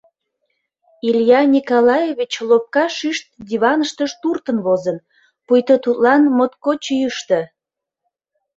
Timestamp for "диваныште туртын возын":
3.49-4.97